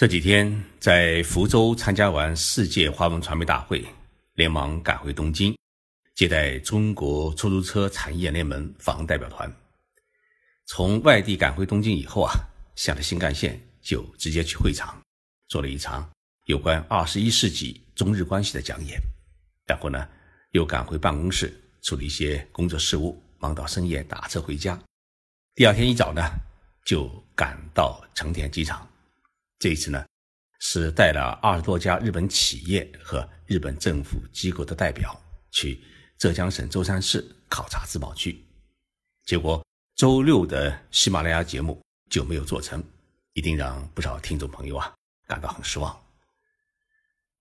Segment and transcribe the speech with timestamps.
[0.00, 3.84] 这几天在福州参加完世界华文传媒大会，
[4.32, 5.54] 连忙赶回东京，
[6.14, 9.54] 接待中国出租车产业联盟访问代表团。
[10.64, 12.32] 从外地赶回东京以后啊，
[12.76, 14.98] 下了新干线就直接去会场，
[15.48, 16.10] 做了一场
[16.46, 18.98] 有关二十一世纪中日关系的讲演。
[19.66, 20.08] 然后呢，
[20.52, 24.80] 又赶回办公室处理一些工作事务，忙到深夜打车回家。
[25.54, 26.22] 第二天一早呢，
[26.86, 27.06] 就
[27.36, 28.89] 赶到成田机场。
[29.60, 30.02] 这一次呢，
[30.58, 35.14] 是带了二十多家日本企业和日本政府机构的代表
[35.50, 35.78] 去
[36.16, 38.42] 浙江省舟山市考察自贸区，
[39.26, 39.62] 结果
[39.96, 41.78] 周六的喜马拉雅节目
[42.08, 42.82] 就没有做成，
[43.34, 44.94] 一定让不少听众朋友啊
[45.26, 45.94] 感到很失望。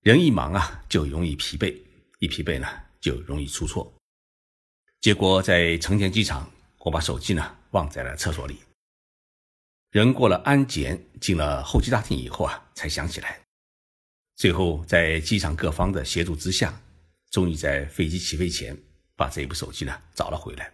[0.00, 1.80] 人一忙啊，就容易疲惫，
[2.18, 2.66] 一疲惫呢，
[3.00, 3.94] 就容易出错。
[5.00, 8.58] 结果在成田机场，我把手机呢忘在了厕所里。
[9.90, 13.40] 人过了安检，进了候机大厅以后啊，才想起来。
[14.36, 16.78] 最后在机场各方的协助之下，
[17.30, 18.76] 终于在飞机起飞前
[19.16, 20.70] 把这部手机呢找了回来。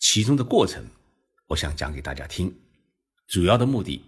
[0.00, 0.84] 其中的过程，
[1.46, 2.52] 我想讲给大家听。
[3.28, 4.04] 主要的目的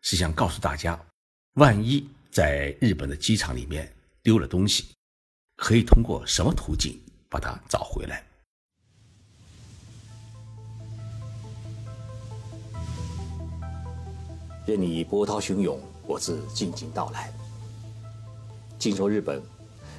[0.00, 0.98] 是想告诉大家，
[1.52, 4.86] 万一在日本的机场里面丢了东西，
[5.56, 6.98] 可以通过什么途径
[7.28, 8.26] 把它找回来。
[14.68, 17.32] 任你波涛汹涌，我自静静到来。
[18.78, 19.42] 静说日本，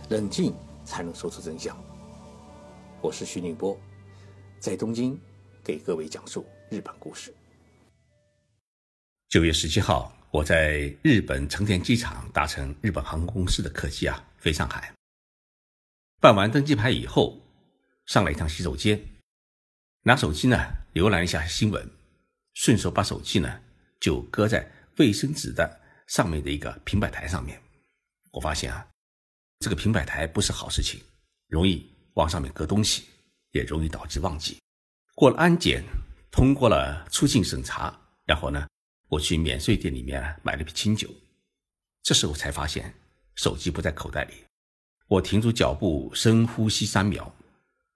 [0.10, 0.54] 冷静
[0.86, 1.76] 才能说出真相。
[3.02, 3.76] 我是徐宁波，
[4.60, 5.20] 在东京
[5.64, 7.34] 给各位讲述日本故事。
[9.30, 14.94] 九月十七号，我在日本成田机场搭乘日本航空公司的客机啊飞上海。
[16.22, 17.42] 办完登机牌以后，
[18.06, 19.04] 上了一趟洗手间，
[20.04, 20.56] 拿手机呢
[20.94, 21.90] 浏览一下新闻，
[22.54, 23.62] 顺手把手机呢。
[24.00, 27.62] 就搁在卫生纸的上面的一个平板台上面，
[28.32, 28.88] 我发现啊，
[29.60, 31.02] 这个平板台不是好事情，
[31.48, 33.04] 容易往上面搁东西，
[33.52, 34.58] 也容易导致忘记。
[35.16, 35.84] 过了安检，
[36.32, 38.68] 通过了出境审查，然后呢，
[39.08, 41.10] 我去免税店里面买了瓶清酒。
[42.02, 42.94] 这时候才发现
[43.36, 44.34] 手机不在口袋里，
[45.08, 47.32] 我停住脚步，深呼吸三秒，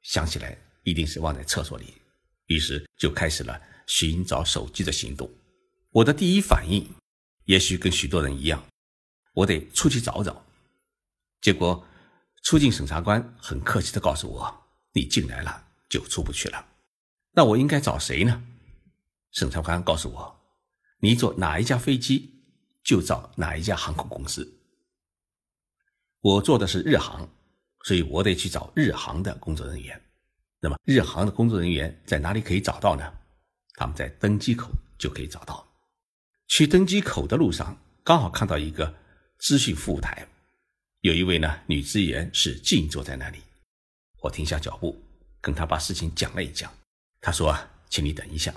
[0.02, 1.94] 想起来一定是忘在厕所里，
[2.48, 5.30] 于是就开始了寻找手机的行动。
[5.94, 6.90] 我的第一反应，
[7.46, 8.66] 也许跟许多人一样，
[9.34, 10.44] 我得出去找找。
[11.40, 11.86] 结果，
[12.42, 16.66] 出境审查官很客气的告诉我：“你进来了就出不去了。”
[17.34, 18.44] 那我应该找谁呢？
[19.34, 20.36] 审查官告诉我
[20.98, 22.42] ：“你坐哪一架飞机，
[22.84, 24.52] 就找哪一家航空公司。”
[26.22, 27.30] 我坐的是日航，
[27.84, 30.02] 所以我得去找日航的工作人员。
[30.60, 33.14] 那么，日航的工作人员在哪里可以找到呢？
[33.76, 35.64] 他们在登机口就可以找到。
[36.48, 38.94] 去登机口的路上，刚好看到一个
[39.40, 40.28] 资讯服务台，
[41.02, 43.40] 有一位呢女职员是静坐在那里。
[44.22, 45.02] 我停下脚步，
[45.42, 46.72] 跟她把事情讲了一讲。
[47.20, 47.58] 她说：“，
[47.90, 48.54] 请你等一下。”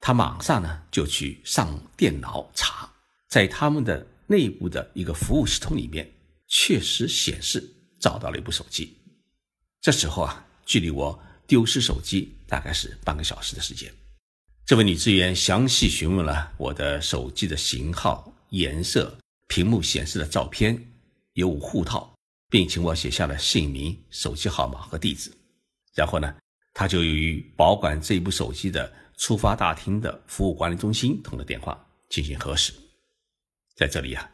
[0.00, 2.92] 她马上呢就去上电脑查，
[3.28, 6.12] 在他们的内部的一个服务系统里面，
[6.48, 7.62] 确实显示
[8.00, 8.96] 找到了一部手机。
[9.80, 13.92] 这时候啊，距离我丢失手机大概是半个小时的时间。
[14.64, 19.18] 这位女职员详细询问了我的手机的型号、颜色、
[19.48, 20.80] 屏幕显示的照片、
[21.32, 22.14] 有无护套，
[22.48, 25.32] 并请我写下了姓名、手机号码和地址。
[25.94, 26.32] 然后呢，
[26.72, 32.72] 她就与保管这部手机的出发大厅的服务管理中心通了电话，进行核实。
[33.74, 34.30] 在这里啊，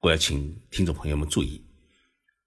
[0.00, 1.62] 我要请听众朋友们注意，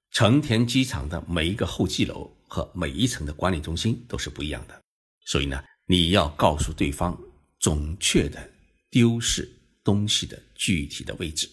[0.09, 4.81] 成田机场的每一个候机楼和每一层的管理中心都是不一样的，
[5.23, 5.63] 所以呢。
[5.85, 7.17] 你要告诉对方
[7.59, 8.49] 准确的
[8.89, 9.51] 丢失
[9.83, 11.49] 东西的具体的位置。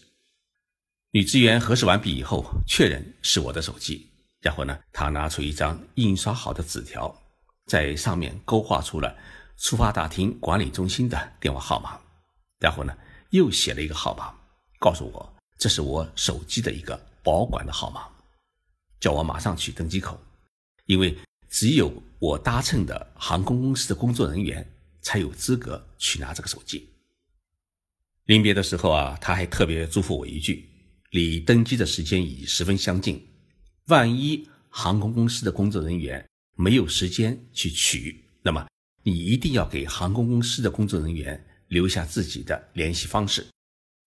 [1.11, 4.09] 女职员核实完毕以后，确认是我的手机，
[4.39, 7.13] 然后呢，她拿出一张印刷好的纸条，
[7.65, 9.17] 在上面勾画出了
[9.57, 11.99] 出发大厅管理中心的电话号码，
[12.59, 12.95] 然后呢，
[13.31, 14.33] 又写了一个号码，
[14.79, 18.07] 告诉我这是我手机的一个保管的号码，
[18.99, 20.19] 叫我马上去登机口，
[20.85, 21.17] 因为。
[21.49, 24.65] 只有我搭乘的航空公司的工作人员
[25.01, 26.87] 才有资格去拿这个手机。
[28.25, 30.69] 临别的时候啊，他还特别嘱咐我一句：
[31.09, 33.27] 离登机的时间已十分相近，
[33.87, 36.23] 万一航空公司的工作人员
[36.55, 38.67] 没有时间去取，那么
[39.01, 43.47] 你一定要给航空公司的工作人员留下自己的联系方式，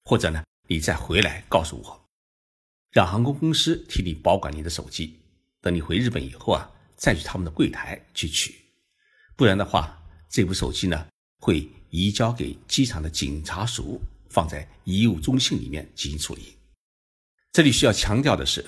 [0.05, 2.09] 或者呢，你再回来告诉我，
[2.93, 5.19] 让航空公司替你保管你的手机。
[5.61, 6.71] 等你回日本以后啊。
[7.03, 8.55] 再去他们的柜台去取，
[9.35, 10.01] 不然的话，
[10.31, 11.05] 这部手机呢
[11.41, 14.01] 会移交给机场的警察署
[14.31, 16.57] 放在遗物中心里面进行处理。
[17.51, 18.65] 这里需要强调的是，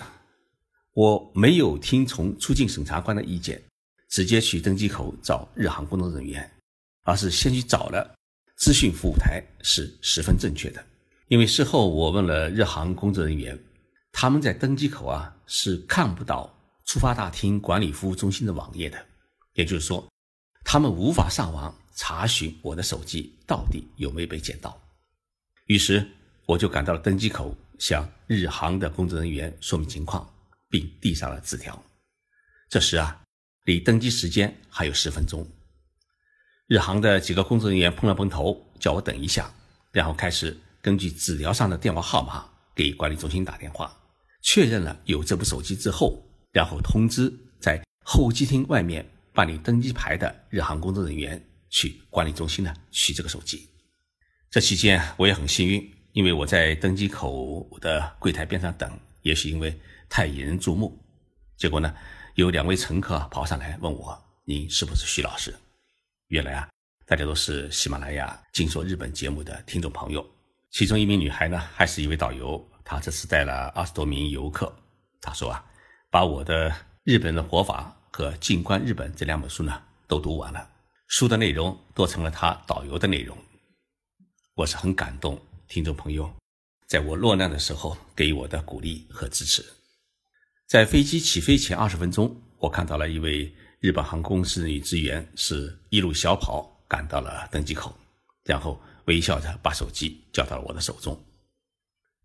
[0.95, 3.63] 我没有听从出境审查官的意见，
[4.09, 6.51] 直接去登机口找日航工作人员，
[7.05, 8.17] 而是先去找了
[8.57, 10.85] 资讯服务台，是十分正确的。
[11.29, 13.57] 因为事后我问了日航工作人员，
[14.11, 16.53] 他们在登机口啊是看不到
[16.85, 19.07] 出发大厅管理服务中心的网页的，
[19.55, 20.07] 也就是说，
[20.65, 24.81] 他们无法上网查询我的手机到底有没有被捡到。
[25.67, 26.07] 于是
[26.47, 27.57] 我就赶到了登机口。
[27.77, 30.33] 向日航的工作人员说明情况，
[30.71, 31.85] 并递上了纸条。
[32.69, 33.21] 这时啊，
[33.65, 35.45] 离登机时间还有十分钟。
[36.69, 39.53] 日航的几个工作人员碰了碰头，叫我等一下，
[39.91, 43.93] 然后开始根据纸条上的电话号码给管理中心打电话，
[44.41, 46.23] 确认了有这部手机之后，
[46.55, 47.31] 然后通知
[47.61, 53.69] 在候机厅外面办理登机牌的日航工作人员去管理中心呢取这个手机。
[54.51, 55.93] 这期间我也很幸运。
[56.15, 58.89] 因为我在登机口的柜台边上等，
[59.23, 59.77] 也许因为
[60.09, 60.97] 太引人注目，
[61.56, 61.93] 结果呢，
[62.37, 64.17] 有两位乘客跑上来问我
[64.47, 65.53] ：“您是不是徐老师？”
[66.31, 66.69] 原来啊，
[67.05, 70.25] 大家都是喜马拉雅《静说日本》节目的听众朋友。
[70.71, 74.73] 其中一名女孩呢，还是一位导游，她这次带了二十多名游客。
[75.21, 75.67] 她说啊，
[76.14, 76.70] 把我的
[77.02, 80.64] 《日本的活法》和《静观日本》这两本书呢，都读完了，
[81.08, 83.37] 书的内容都成了他导游的内容。
[84.55, 85.37] 我是很感动。
[85.66, 86.32] 听众朋友，
[86.87, 89.64] 在我落难的时候给予我的鼓励和支持。
[90.69, 97.93] 在飞机起飞前二十分钟，我看到了一位日本航空公司女职员，是一路小跑赶到了登机口，
[98.44, 101.20] 然后微笑着把手机交到了我的手中。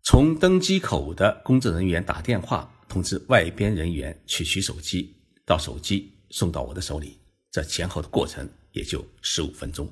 [0.04, 5.14] 从登机口的工作人员打电话通知外边人员去取手机，
[5.46, 7.16] 到手机送到我的手里，
[7.50, 9.90] 这前后的过程也就十五分钟。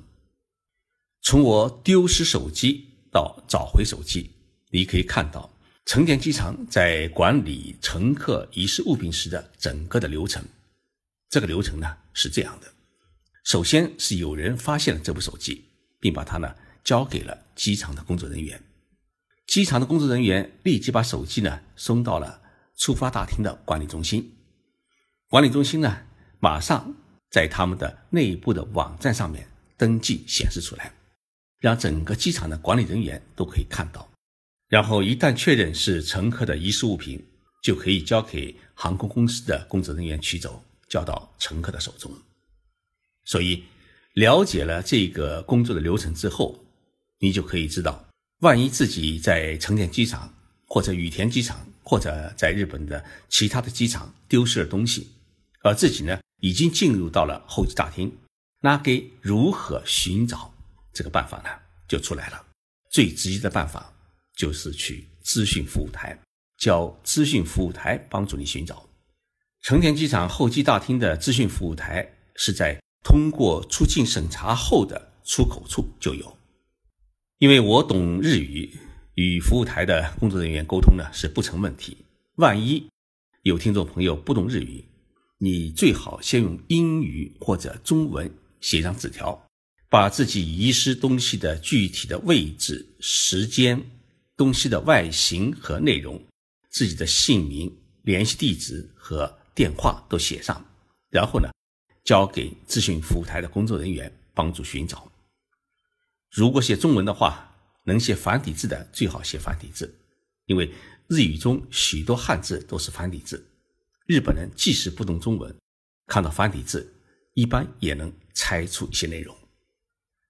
[1.23, 2.85] 从我丢失手机。
[3.11, 4.29] 到找回手机，
[4.69, 5.51] 你可以看到
[5.87, 10.45] 成田机场在管理乘客遗失物品时的整个的流程。
[11.27, 12.71] 这个流程呢是这样的：
[13.45, 15.65] 首先是有人发现了这部手机，
[15.99, 18.61] 并把它呢交给了机场的工作人员。
[19.47, 22.39] 机场的工作人员立即把手机呢送到了
[22.79, 24.35] 出发大厅的管理中心。
[25.29, 25.95] 管理中心呢
[26.39, 26.93] 马上
[27.29, 29.47] 在他们的内部的网站上面
[29.77, 30.91] 登记显示出来。
[31.59, 34.09] 让整个机场的管理人员都可以看到，
[34.69, 37.21] 然后一旦确认是乘客的遗失物品，
[37.61, 42.09] 就可以交给航空公司的工作人员取走，交到乘客的手中。
[43.25, 43.61] 所以，
[44.13, 46.57] 了解了这个工作的流程之后，
[47.19, 48.07] 你就可以知道，
[48.39, 50.33] 万一自己在成田机场
[50.65, 55.07] 或者羽田机场或者在日本的其他的机场丢失了东西，
[55.63, 58.15] 而自己呢已经进入到了候机大厅，
[58.61, 60.53] 那该如何寻找？
[60.93, 61.49] 这个办法呢
[61.87, 62.45] 就出来了，
[62.91, 63.91] 最直接的办法
[64.35, 66.15] 就是去资讯服务台，
[66.59, 68.87] 叫资讯服务台帮助你寻找。
[69.63, 76.37] 成田机场候机大厅的资讯服务台是在通过出境审查后的出口处就有。
[77.39, 78.77] 因为我懂日语，
[79.19, 81.97] 与服务台的工作人员沟通呢是不成问题。
[82.35, 82.89] 万一
[83.41, 84.85] 有听众朋友不懂日语，
[85.37, 89.45] 你最好先用英语或者中文写张纸条。
[89.89, 93.83] 把自己遗失东西的具体的位置、时间、
[94.37, 96.23] 东西的外形和内容、
[96.69, 100.63] 自己的姓名、联系地址和电话都写上，
[101.09, 101.49] 然后呢，
[102.05, 105.11] 交给咨询服务台的工作人员帮助寻找。
[106.31, 107.48] 如果写中文的话，
[107.89, 109.99] 能写繁体字的最好写繁体字，
[110.45, 110.71] 因为
[111.07, 113.43] 日语中许多汉字都是繁体字。
[114.05, 115.53] 日本人即使不懂中文，
[116.05, 116.93] 看到繁体字，
[117.33, 119.35] 一般也能猜出一些内容。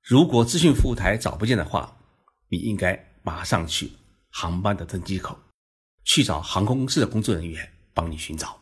[0.01, 1.97] 如果资讯服务台找不见的话，
[2.47, 3.91] 你应该马上去
[4.29, 5.37] 航班的登机口，
[6.05, 8.57] 去找航空公司的工作人员帮你寻找。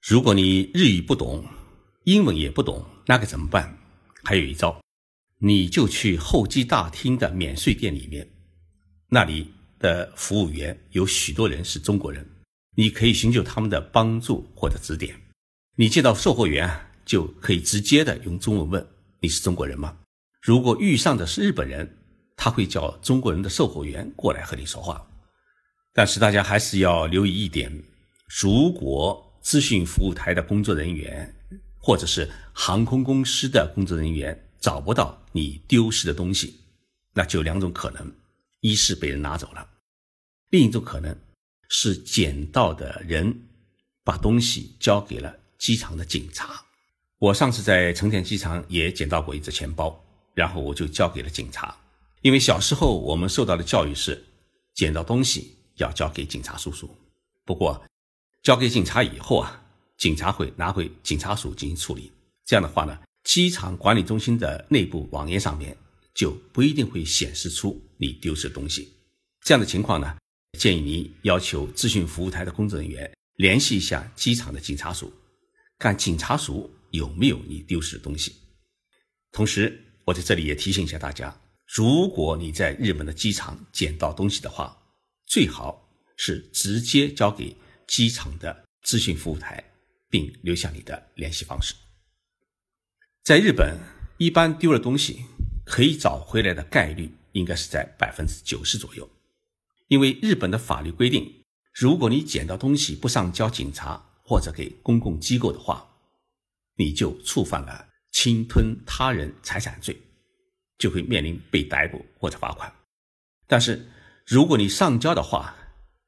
[0.00, 1.44] 如果你日语不懂，
[2.04, 3.76] 英文也不懂，那该怎么办？
[4.22, 4.80] 还有一招，
[5.46, 8.26] 你就去候机大厅的免税店里面，
[9.10, 12.26] 那里的服务员有许多人是中国人，
[12.74, 15.14] 你可以寻求他们的帮助或者指点。
[15.76, 16.70] 你见到售货员，
[17.04, 18.88] 就可以直接的用中文问
[19.20, 19.94] ：“你是中国人吗？”
[20.40, 21.94] 如果遇上的是日本人，
[22.36, 25.06] 他会叫中国人的售货员过来和你说话。
[25.92, 27.70] 但是大家还是要留意一点：
[28.40, 31.34] 如果咨询服务台的工作人员
[31.78, 36.58] 或者是航空公司的工作人员找不到你丢失的东西，
[37.12, 38.10] 那就两种可能：
[38.60, 39.68] 一是被人拿走了，
[40.48, 41.14] 另一种可能
[41.68, 43.42] 是捡到的人
[44.02, 46.64] 把东西交给了机场的警察。
[47.18, 50.02] 我上次在成田机场也捡到过一只钱包。
[50.32, 51.76] 然后我就交给了警察，
[52.22, 54.20] 因为小时候我们受到的教育是，
[54.72, 56.90] 捡到东西要交给警察叔叔。
[57.44, 57.80] 不过，
[58.42, 59.62] 交给警察以后啊，
[59.98, 62.10] 警察会拿回警察署进行处理。
[62.44, 65.76] 这样的话呢，机场管理中心的内部网页上面
[66.14, 68.92] 就不一定会显示出你丢失的东西。
[69.42, 70.16] 这样的情况呢，
[70.58, 75.12] 建议你要求咨询服务台的工作人员联系一下机场的警察署，
[75.78, 78.34] 看警察署有没有你丢失的东西。
[79.32, 81.34] 同时，我在这里也提醒一下大家，
[81.66, 84.76] 如果你在日本的机场捡到东西的话，
[85.26, 87.56] 最好是直接交给
[87.88, 89.62] 机场的咨询服务台，
[90.08, 91.74] 并留下你的联系方式。
[93.24, 93.78] 在日本，
[94.18, 95.24] 一般丢了东西
[95.64, 99.08] 可以找回来的概率应该是在百分之九十左右，
[99.88, 105.88] 因为日本的法律规定，如果你捡到东西不上交警察或者给公共机构的话，
[106.76, 107.88] 你就触犯了。
[108.12, 109.98] 侵吞他人财产罪，
[110.78, 112.70] 就会面临被逮捕或者罚款。
[113.48, 113.88] 但是，
[114.26, 115.56] 如果你上交的话，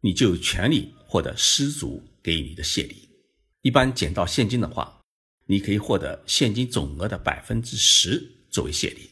[0.03, 3.09] 你就有权利获得失主给你的谢礼。
[3.63, 4.96] 一般捡到现金的话，
[5.47, 9.11] 你可以获得现金总额的百分之十作为谢礼。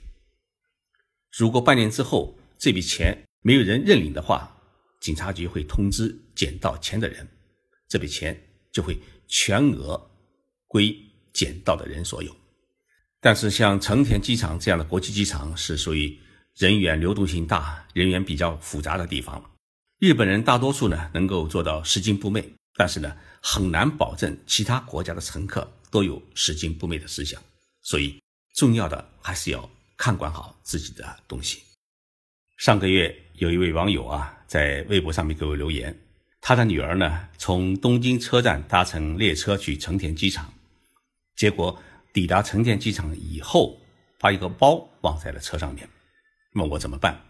[1.36, 4.56] 如果半年之后这笔钱没有人认领的话，
[5.00, 7.28] 警察局会通知捡到钱的人，
[7.88, 8.40] 这笔钱
[8.72, 10.10] 就会全额
[10.66, 10.96] 归
[11.32, 12.34] 捡到的人所有。
[13.20, 16.18] 但是，像成田机场这样的国际机场是属于
[16.56, 19.42] 人员流动性大、人员比较复杂的地方。
[19.98, 27.40] 日本人大多数呢能够做到拾金不昧，但是呢很难保证其他国家的乘客都有拾金不昧的思想。
[27.82, 28.20] 所以，
[28.54, 31.62] 重要的还是要看管好自己的东西。
[32.56, 35.96] 上个月有一位网友啊在微博上面给我留言，
[36.40, 40.52] 他的女儿呢从东京车站搭乘列车去成田机场，
[41.36, 41.80] 结果。
[42.14, 43.76] 抵达成田机场以后，
[44.20, 45.88] 把一个包忘在了车上面，
[46.52, 47.20] 问我怎么办。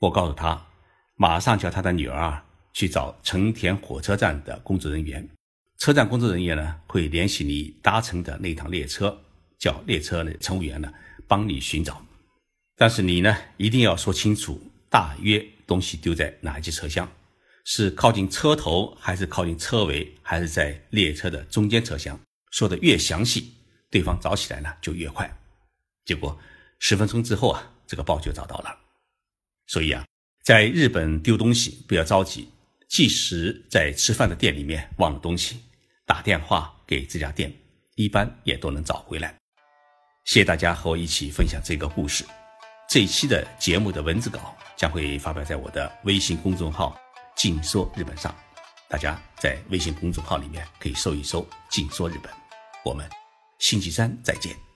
[0.00, 0.66] 我告诉他，
[1.14, 5.26] 马上叫他的女儿啊去找成田火车站的工作人员，
[5.78, 9.16] 车站工作人员呢会联系你搭乘的那趟列车，
[9.58, 10.92] 叫列车的乘务员呢
[11.28, 12.04] 帮你寻找。
[12.76, 17.08] 但是你呢一定要说清楚，大约东西丢在哪一节车厢，
[17.64, 22.18] 是靠近车头，还是靠近车尾，还是在列车的中间车厢？
[22.50, 23.52] 说的越详细。
[23.90, 25.34] 对方找起来呢就越快，
[26.04, 26.38] 结果
[26.78, 28.78] 十分钟之后啊，这个包就找到了。
[29.66, 30.04] 所以啊，
[30.42, 32.50] 在日本丢东西不要着急，
[32.86, 35.60] 即使在吃饭的店里面忘了东西，
[36.28, 37.50] 电话给这家店，
[37.94, 39.34] 一般也都能找回来。
[40.26, 42.22] 谢谢大家和我一起分享这个故事。
[42.86, 46.94] 这一期的节目的文字稿将会发表在我的微信公众号
[47.34, 48.36] “静说日本”上，
[48.90, 52.30] 大家在微信公众号里面可以搜一搜“静说日本”，
[52.84, 53.08] 我们。
[53.58, 54.67] 星期三再见。